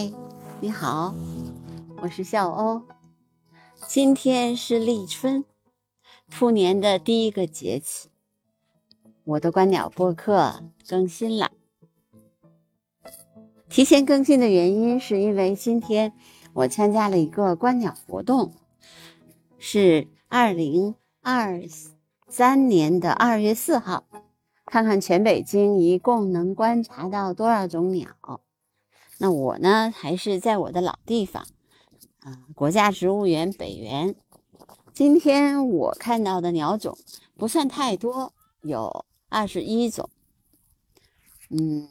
[0.00, 0.12] 嗨，
[0.60, 1.12] 你好，
[2.00, 2.82] 我是笑欧。
[3.88, 5.44] 今天是立春，
[6.30, 8.08] 兔年的第一个节气。
[9.24, 11.50] 我的观鸟播客更新了，
[13.68, 16.12] 提前更新的原因是因为今天
[16.52, 18.52] 我参加了一个观鸟活动，
[19.58, 21.60] 是二零二
[22.28, 24.04] 三年的二月四号，
[24.64, 28.10] 看看全北京一共能观察到多少种鸟。
[29.20, 31.44] 那我呢，还是在我的老地方，
[32.20, 34.14] 啊，国家植物园北园。
[34.94, 36.96] 今天我看到的鸟种
[37.36, 40.08] 不算太多，有二十一种。
[41.50, 41.88] 嗯，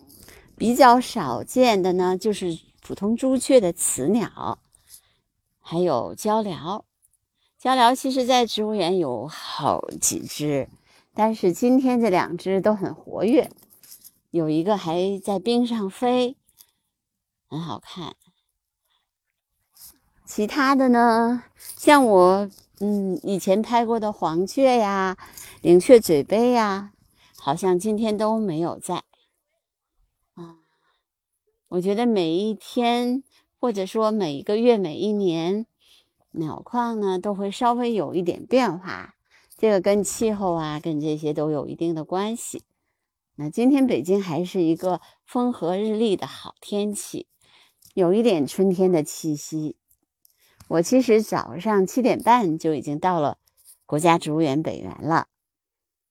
[0.56, 4.60] 比较少见的呢，就是普通朱雀的雌鸟，
[5.60, 6.84] 还有鹪鹩。
[7.60, 10.70] 鹪鹩其实在植物园有好几只，
[11.14, 13.50] 但是今天这两只都很活跃，
[14.32, 16.38] 有一个还在冰上飞。
[17.50, 18.16] 很好看，
[20.26, 21.44] 其他的呢，
[21.78, 22.50] 像我
[22.82, 25.18] 嗯以前拍过的黄雀呀、
[25.62, 26.92] 灵雀嘴杯呀，
[27.38, 29.04] 好像今天都没有在。
[30.34, 30.58] 啊，
[31.70, 33.24] 我觉得每一天
[33.60, 35.66] 或者说每一个月、每一年，
[36.32, 39.16] 鸟况呢都会稍微有一点变化，
[39.58, 42.66] 这个跟气候啊、跟这些都有一定的关系。
[43.36, 47.28] 那今天北京还是一个风和日丽的好天气。
[47.98, 49.76] 有一点春天的气息。
[50.68, 53.40] 我其实早上七点半就已经到了
[53.88, 55.30] 国家植物园北园了，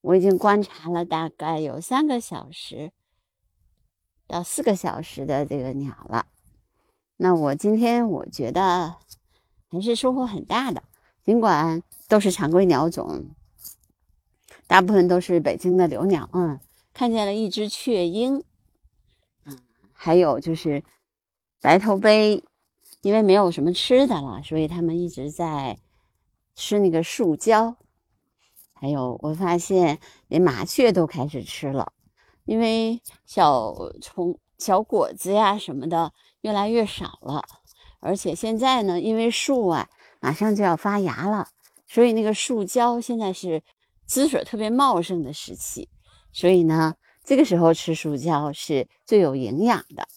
[0.01, 2.91] 我已经观察了大概有三个小时
[4.27, 6.25] 到四个小时的这个鸟了。
[7.15, 8.97] 那我今天我觉得
[9.69, 10.83] 还是收获很大的，
[11.23, 13.29] 尽管都是常规鸟种，
[14.67, 16.29] 大部分都是北京的留鸟。
[16.33, 16.59] 嗯，
[16.93, 18.43] 看见了一只雀鹰，
[19.45, 19.57] 嗯，
[19.93, 20.83] 还有就是。
[21.67, 22.45] 白头杯，
[23.01, 25.77] 因为没有什么吃的了，所以他们一直在
[26.55, 27.75] 吃那个树胶。
[28.71, 31.91] 还有，我发现连麻雀都开始吃了，
[32.45, 37.43] 因为小虫、小果子呀什么的越来越少了。
[37.99, 39.89] 而且现在呢，因为树啊
[40.21, 41.49] 马上就要发芽了，
[41.85, 43.61] 所以那个树胶现在是
[44.05, 45.89] 滋水特别茂盛的时期，
[46.31, 46.95] 所以呢，
[47.25, 50.07] 这个时候吃树胶是最有营养的。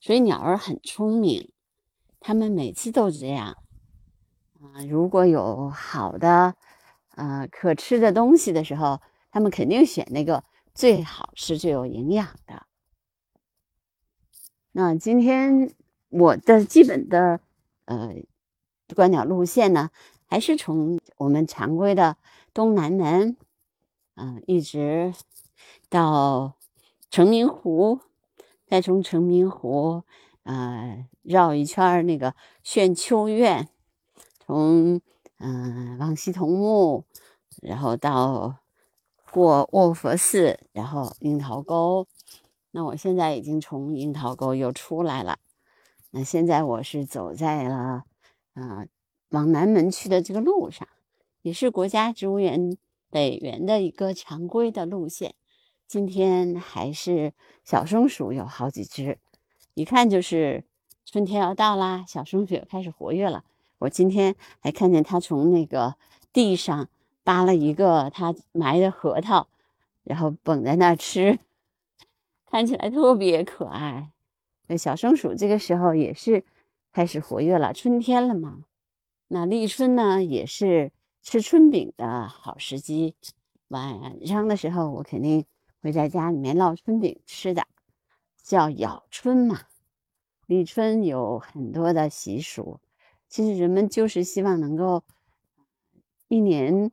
[0.00, 1.52] 所以鸟儿很聪明，
[2.20, 3.58] 它们每次都这样
[4.60, 4.82] 啊。
[4.88, 6.54] 如果有好的
[7.14, 9.00] 呃可吃的东西的时候，
[9.30, 10.42] 它们肯定选那个
[10.74, 12.66] 最好吃、最有营养的。
[14.72, 15.74] 那今天
[16.08, 17.40] 我的基本的
[17.84, 18.14] 呃
[18.96, 19.90] 观鸟路线呢，
[20.26, 22.16] 还是从我们常规的
[22.54, 23.36] 东南门，
[24.14, 25.12] 嗯，一直
[25.90, 26.54] 到
[27.10, 28.00] 成明湖。
[28.70, 30.04] 再从成明湖，
[30.44, 33.68] 呃，绕一圈那个炫秋苑，
[34.38, 35.00] 从
[35.38, 37.04] 嗯往西桐木，
[37.60, 38.58] 然后到
[39.32, 42.06] 过卧佛寺，然后樱桃沟。
[42.70, 45.40] 那我现在已经从樱桃沟又出来了。
[46.12, 48.04] 那现在我是走在了
[48.54, 48.86] 啊
[49.30, 50.86] 往南门去的这个路上，
[51.42, 52.76] 也是国家植物园
[53.10, 55.34] 北园的一个常规的路线。
[55.90, 57.32] 今天还是
[57.64, 59.18] 小松鼠有好几只，
[59.74, 60.62] 一看就是
[61.04, 63.42] 春天要到啦，小松鼠开始活跃了。
[63.80, 65.96] 我今天还看见它从那个
[66.32, 66.88] 地上
[67.24, 69.48] 扒了一个它埋的核桃，
[70.04, 71.40] 然后捧在那儿吃，
[72.46, 74.12] 看起来特别可爱。
[74.68, 76.44] 那小松鼠这个时候也是
[76.92, 78.60] 开始活跃了，春天了嘛。
[79.26, 83.16] 那立春呢，也是吃春饼的好时机。
[83.66, 85.44] 晚上的时候，我肯定。
[85.82, 87.66] 会在家里面烙春饼吃的，
[88.42, 89.62] 叫咬春嘛。
[90.46, 92.80] 立春有很多的习俗，
[93.28, 95.04] 其实人们就是希望能够
[96.26, 96.90] 一年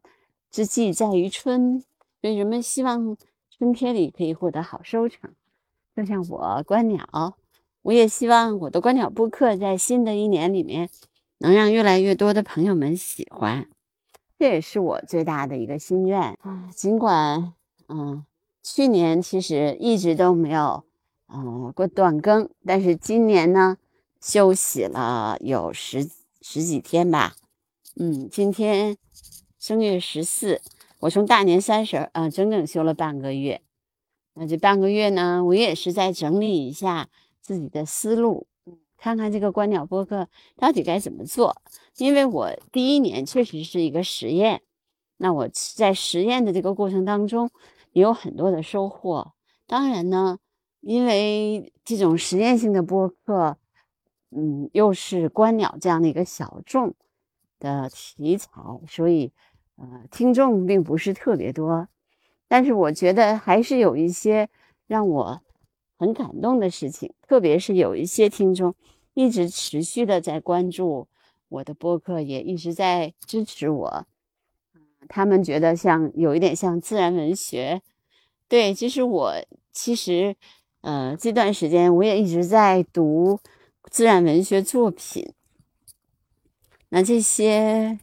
[0.52, 1.84] 之计在于春，
[2.22, 3.18] 所以人们希望
[3.50, 5.34] 春天里可以获得好收成。
[5.96, 7.36] 就像我观鸟，
[7.82, 10.90] 我也希望我的观鸟播客在新的一年里面
[11.40, 13.68] 能让越来越多的朋友们喜欢，
[14.38, 16.70] 这也是我最大的一个心愿啊。
[16.76, 17.56] 尽管，
[17.88, 18.24] 嗯。
[18.70, 20.84] 去年其实一直都没有，
[21.34, 23.78] 嗯，过断更，但是今年呢，
[24.20, 26.10] 休息了有十
[26.42, 27.38] 十几天吧，
[27.96, 28.98] 嗯，今天
[29.58, 30.62] 正月十四，
[31.00, 33.62] 我从大年三十，嗯，整整休了半个月。
[34.34, 37.08] 那这半个月呢，我也是在整理一下
[37.40, 38.48] 自己的思路，
[38.98, 40.28] 看看这个观鸟播客
[40.58, 41.62] 到底该怎么做。
[41.96, 44.62] 因为我第一年确实是一个实验，
[45.16, 47.50] 那我在实验的这个过程当中。
[47.92, 49.34] 也有很多的收获。
[49.66, 50.40] 当然呢，
[50.82, 53.58] 因为这种实验性的播客，
[54.32, 56.94] 嗯，又是观鸟这样的一个小众
[57.60, 58.50] 的题材，
[58.88, 59.32] 所以
[59.76, 61.88] 呃，听众并不是特别多。
[62.48, 64.50] 但是我觉得还是有一些
[64.86, 65.42] 让我
[65.98, 68.74] 很感动的事情，特别是有一些听众
[69.14, 71.08] 一直持续的在关注
[71.50, 74.06] 我的播客，也一直在支持我。
[75.08, 77.82] 他们觉得像有一点像自然文学。
[78.48, 79.34] 对，其实我
[79.72, 80.36] 其实
[80.82, 83.40] 呃这段时间我也一直在读
[83.90, 85.34] 自然文学作品。
[86.90, 88.00] 那这些。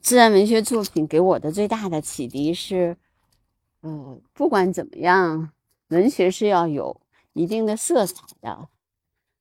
[0.00, 2.96] 自然文学作品给我的最大的启迪是，
[3.82, 5.52] 呃，不管怎么样，
[5.88, 7.02] 文学是要有
[7.34, 8.70] 一定的色彩的。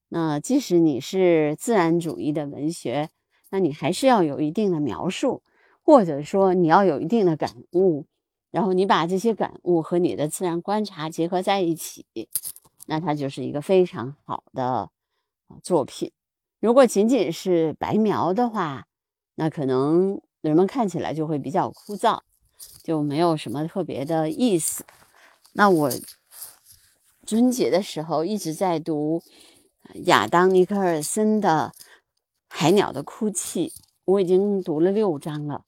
[0.10, 3.10] 那即使你是自然主义的文学，
[3.50, 5.42] 那你还是要有一定的描述，
[5.88, 8.06] 或者说你要有一定的感悟，
[8.52, 12.06] 然后你把这些感悟和你的自然观察结合在一起，
[12.88, 14.90] 那它就是一个非常好的
[15.64, 16.12] 作品。
[16.60, 18.86] 如果仅仅是白描的话，
[19.36, 20.22] 那可能。
[20.42, 22.20] 人们看起来就会比较枯燥，
[22.84, 24.86] 就没有什么特别的意思。
[25.54, 25.92] 那我
[27.26, 29.22] 春节的时候一直在读
[30.06, 31.74] 亚当·尼克尔森的
[32.48, 33.70] 《海鸟的哭泣》，
[34.06, 35.66] 我已经读了六章了。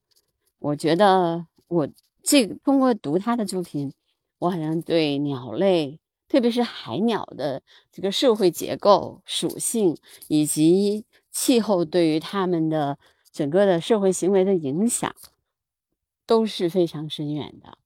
[0.59, 1.89] 我觉得我
[2.21, 3.93] 这个通过读他的作品，
[4.37, 9.97] 我好像对鸟类，特别是海鸟的这个社会结构、属性
[10.27, 12.97] 以及气候对于它们的。
[13.31, 15.15] 整个的社会行为的影响
[16.25, 17.77] 都是非常深远的。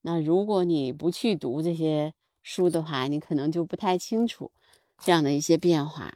[0.00, 4.50] 那如果你不去读这些书的话，你可能就不太清楚
[4.98, 6.14] 这样的一些变化。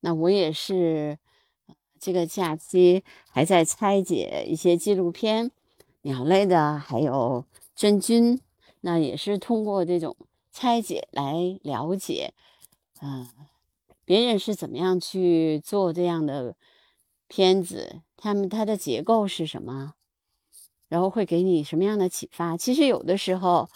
[0.00, 1.18] 那我也是，
[2.00, 5.50] 这个假期还在拆解一些纪录片，
[6.02, 7.44] 鸟类的，还有
[7.76, 8.40] 真菌。
[8.80, 10.16] 那也是通过这种
[10.50, 12.32] 拆解来了解，
[13.02, 13.28] 嗯，
[14.04, 16.56] 别人是怎么样去做这样的。
[17.32, 19.94] 片子，他们它的结构是什么？
[20.88, 22.56] 然后会给你什么样的启发？
[22.56, 23.68] 其实有的时候，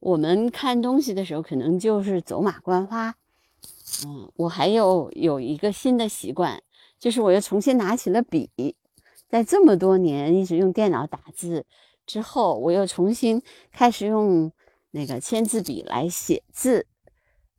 [0.00, 3.14] 我们看东西的时候，可能就是走马观花。
[4.04, 6.60] 嗯，我还有有一个新的习惯，
[6.98, 8.50] 就是我又重新拿起了笔，
[9.28, 11.64] 在这么多年一直用电脑打字
[12.06, 14.52] 之后，我又重新开始用
[14.92, 16.86] 那个签字笔来写字。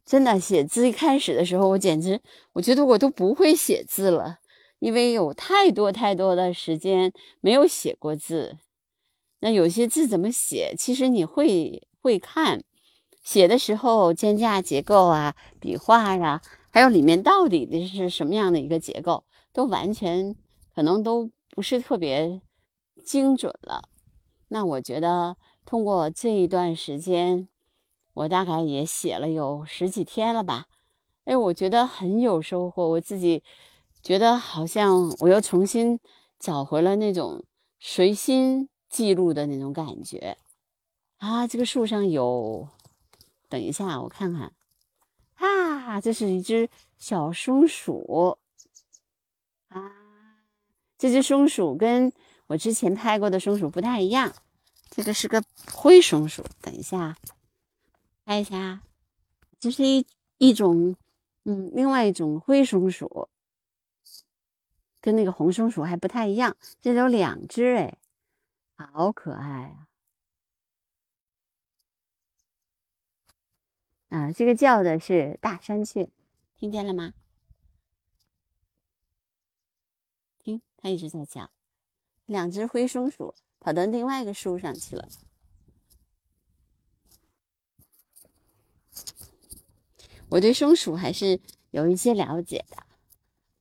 [0.06, 2.22] 真的，写字一开始的时候，我简直
[2.54, 4.40] 我觉得我都不会写字了。
[4.80, 7.12] 因为有太多太多的时间
[7.42, 8.58] 没有写过字，
[9.40, 10.76] 那有些字怎么写？
[10.78, 12.64] 其实你会会看，
[13.24, 16.42] 写的时候间架结构啊、笔画呀，
[16.72, 19.24] 还有里面到底的是什么样的一个结构，
[19.54, 20.36] 都完全
[20.74, 22.42] 可能都不是特别
[23.04, 23.90] 精准了。
[24.50, 27.48] 那我觉得通过这一段时间，
[28.14, 30.66] 我大概也写了有十几天了吧，
[31.26, 33.44] 哎，我觉得很有收获，我自己。
[34.04, 36.00] 觉得好像我又重新
[36.40, 37.44] 找回了那种
[37.80, 40.38] 随心记录的那种感觉
[41.18, 41.46] 啊！
[41.46, 42.70] 这个树上有，
[43.50, 44.54] 等一下我看看
[45.88, 48.38] 啊，这是一只小松鼠
[49.70, 49.80] 啊！
[50.98, 52.12] 这只松鼠跟
[52.48, 54.34] 我之前拍过的松鼠不太一样，
[54.90, 55.42] 这个是个
[55.72, 56.44] 灰松鼠。
[56.62, 57.16] 等一下，
[58.26, 58.82] 拍一下，
[59.62, 60.06] 这是一
[60.38, 60.94] 一种
[61.46, 63.30] 嗯，另外一种灰松鼠。
[65.00, 67.98] 跟那个红松鼠还不太一样，这有两只哎，
[68.76, 69.88] 好可爱啊！
[74.10, 76.10] 啊，这个叫的是大山雀，
[76.56, 77.14] 听见了吗？
[80.40, 81.52] 听，它一直在叫。
[82.26, 85.08] 两只灰松鼠跑到另外一个树上去了。
[90.30, 91.40] 我对松鼠还是
[91.72, 92.84] 有一些了解的，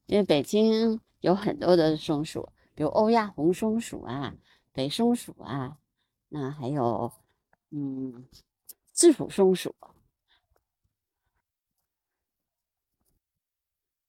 [0.07, 1.01] 因为北京。
[1.21, 4.37] 有很多的松鼠，比如欧亚红松鼠啊、
[4.73, 5.77] 北松鼠啊，
[6.29, 7.11] 那还有
[7.71, 8.29] 嗯，
[8.93, 9.75] 智腹松鼠。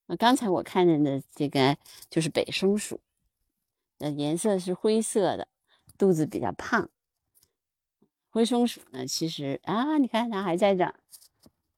[0.07, 1.77] 那刚才我看见的这个
[2.09, 2.99] 就是北松鼠，
[3.99, 5.47] 呃颜色是灰色的，
[5.97, 6.89] 肚子比较胖。
[8.29, 10.85] 灰松鼠呢，其实啊，你看它还在这，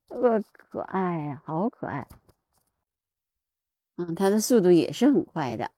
[0.09, 2.07] 呃，可爱呀，好可爱。
[3.95, 5.71] 嗯，它的速度也是很快的。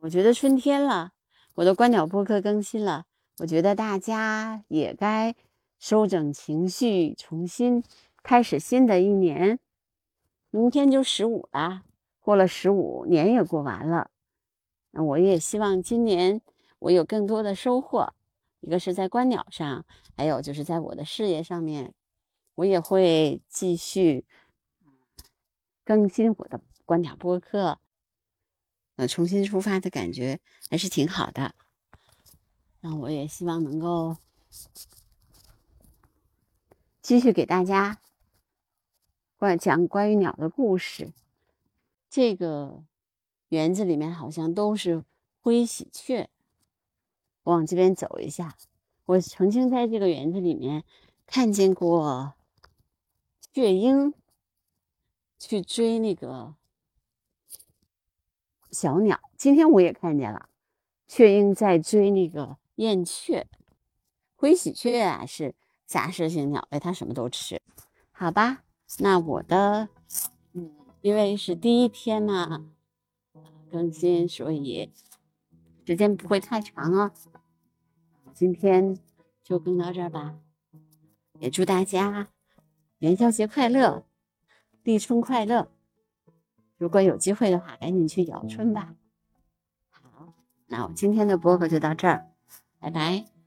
[0.00, 1.12] 我觉得春天了，
[1.54, 3.06] 我的观鸟播客更新了，
[3.38, 5.34] 我觉得大家也该
[5.78, 7.82] 收整情绪，重新
[8.22, 9.58] 开始新的一年。
[10.58, 11.84] 明天就十五了，
[12.18, 14.10] 过了十五年也过完了。
[14.90, 16.42] 那我也希望今年
[16.80, 18.12] 我有更多的收获，
[18.60, 19.86] 一个是在观鸟上，
[20.16, 21.94] 还有就是在我的事业上面，
[22.56, 24.26] 我也会继续
[25.84, 27.78] 更新我的观鸟播客，
[28.96, 31.54] 呃，重新出发的感觉还是挺好的。
[32.80, 34.16] 那我也希望能够
[37.00, 38.00] 继续给大家
[39.38, 41.12] 关讲关于鸟的故事。
[42.10, 42.82] 这个
[43.50, 45.04] 园子里面好像都是
[45.40, 46.28] 灰喜鹊。
[47.44, 48.56] 我往这边走一下，
[49.06, 50.82] 我曾经在这个园子里面
[51.24, 52.34] 看见过
[53.52, 54.12] 雀鹰
[55.38, 56.56] 去追那个
[58.72, 59.20] 小鸟。
[59.36, 60.48] 今天我也看见了，
[61.06, 63.46] 雀鹰在追那个燕雀。
[64.34, 65.54] 灰喜鹊啊是
[65.86, 67.62] 杂食性鸟类，它什么都吃。
[68.10, 68.64] 好吧，
[69.00, 69.88] 那我的，
[70.52, 72.66] 嗯，因为是第一天嘛，
[73.70, 74.90] 更新，所以
[75.86, 77.12] 时间不会太长哦。
[78.34, 78.98] 今天
[79.42, 80.38] 就更到这儿吧，
[81.38, 82.28] 也祝大家
[82.98, 84.06] 元宵节快乐，
[84.82, 85.70] 立春快乐！
[86.76, 88.94] 如果有机会的话，赶紧去咬春吧。
[89.90, 90.34] 好，
[90.66, 92.30] 那我今天的播客就到这儿，
[92.78, 93.37] 拜拜。